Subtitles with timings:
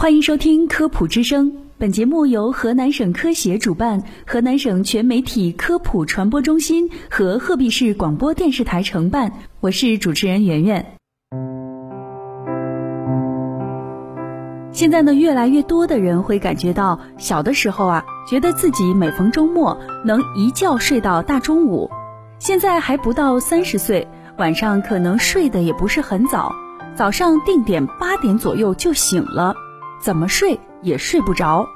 [0.00, 9.32] 欢迎收听科普之声，本节目由河南省科协主办，河南省全媒体科普传播中心和鹤壁市广播电视台承办。
[9.58, 10.86] 我是主持人圆圆。
[14.70, 21.90] 现在呢，越来越多的人会感觉到，小的时候啊，觉得自己每逢周末能一觉睡到大中午，
[22.38, 26.54] 现在还不到三十岁，晚上可能睡得也不是很早，
[26.94, 29.52] 早上定点八点左右就醒了。
[30.00, 31.66] 怎么睡也睡不着。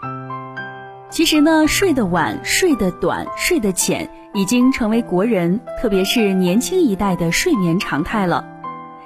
[1.11, 8.49] 其实呢，睡得晚、睡得短、睡得浅，已经成为国人，特别是年轻一代的睡眠常态了。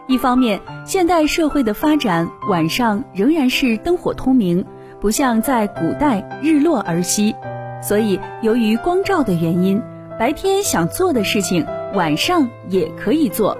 [0.07, 4.65] 一方面，现代社会的发展，晚上仍然是灯火通明，
[5.01, 7.35] 不像在古代日落而息，
[7.83, 9.83] 所以由于光照的原因，
[10.17, 13.59] 白天想做的事情，晚上也可以做。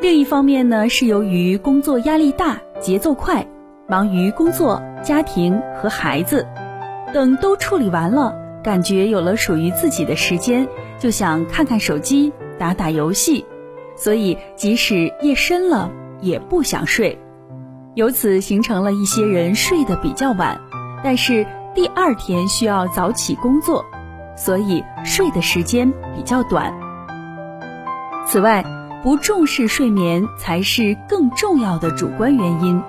[0.00, 3.46] 另一方面呢，是由于工作压力大、节奏快。
[3.90, 6.46] 忙于工作、家庭和孩子，
[7.14, 10.68] 等都处理完了，感觉有了属于自己的时间，
[10.98, 13.46] 就想看看手机、打打游戏，
[13.96, 15.90] 所以即使夜深了
[16.20, 17.18] 也不想睡，
[17.94, 20.60] 由此形成了一些人睡得比较晚，
[21.02, 23.86] 但是第二天需要早起工作，
[24.36, 26.78] 所以睡的时间比较短。
[28.26, 28.62] 此外，
[29.02, 32.82] 不重视睡眠才是更重要的主观原因。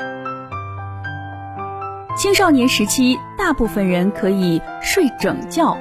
[2.19, 5.77] 青少年时期，大部分人可以睡整觉；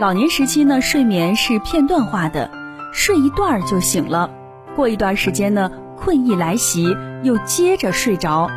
[0.00, 2.50] 老年时期呢，睡眠是片段化的，
[2.90, 4.30] 睡一段儿就醒了。
[4.74, 6.86] 过一段时间呢，困意来袭，
[7.22, 8.50] 又接着睡着，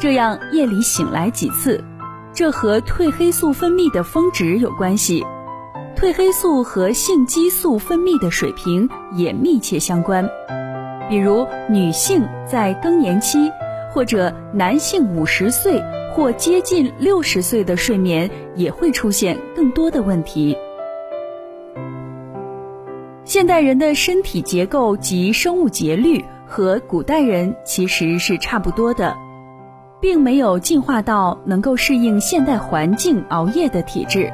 [0.00, 1.84] 这样夜里醒来几次。
[2.32, 5.24] 这和褪黑素分泌的峰值有关系，
[5.96, 10.28] 褪黑素和性激素分泌的水平也密切相关。
[11.08, 13.52] 比如，女性在更年期，
[13.92, 15.80] 或者男性五十岁。
[16.14, 20.56] 或接近六十岁的睡眠也会出现更多的问题。
[23.24, 29.16] 现代人的身体结构及生物节律和古代人其实是差不多的，
[30.00, 34.32] 并没有进化到能够适应现代环境熬夜的体质，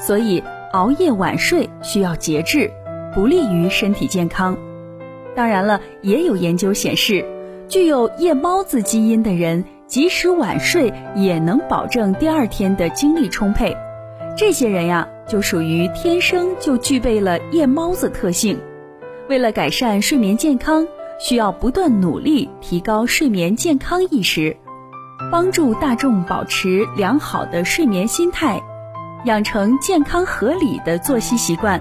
[0.00, 2.68] 所以熬夜晚睡需要节制，
[3.14, 4.56] 不利于身体健康。
[5.36, 7.24] 当然了，也有研究显示，
[7.68, 9.64] 具有夜猫子基因的人。
[9.92, 13.76] 即使晚睡也能保证第二天的精力充沛，
[14.34, 18.58] 这些人呀就属于天生就具备了夜猫子特性。
[19.28, 20.88] 为了改善睡眠健康，
[21.20, 24.56] 需要不断努力提高睡眠健康意识，
[25.30, 28.58] 帮助大众保持良好的睡眠心态，
[29.26, 31.78] 养成健康合理的作息习惯，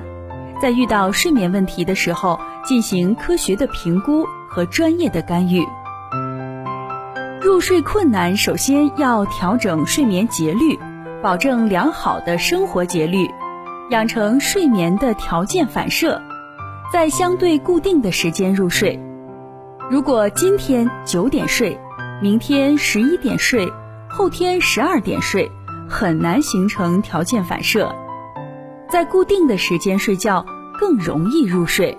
[0.61, 5.66] 在遇到睡眠问题的时候进行科学的评估和专业的干预。
[7.41, 10.78] 入睡困难，首先要调整睡眠节律，
[11.24, 13.28] 保证良好的生活节律，
[13.90, 16.22] 养成睡眠的条件反射，
[16.94, 19.00] 在相对固定的时间入睡。
[19.90, 21.75] 如果今天九点睡，
[22.22, 23.68] 明天十一点睡，
[24.08, 25.52] 后天十二点睡，
[25.90, 27.91] 很难形成条件反射。
[28.88, 30.46] 在固定的时间睡觉
[30.79, 31.97] 更容易入睡。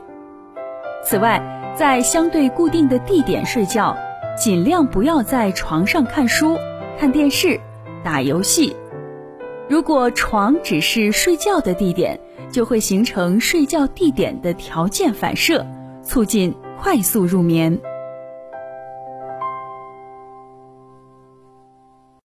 [1.05, 3.97] 此外，在相对固定的地点睡觉。
[4.37, 6.57] 尽量不要在床上看书、
[6.99, 7.61] 看电视、
[8.03, 8.75] 打游戏。
[9.69, 12.19] 如果床只是睡觉的地点，
[12.51, 15.67] 就会形成睡觉地点的条件反射，
[16.03, 17.79] 促进快速入眠。